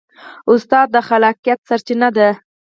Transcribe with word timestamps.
استاد 0.51 0.87
د 0.95 0.97
خلاقیت 1.07 1.59
سرچینه 1.69 2.09
ده. 2.17 2.29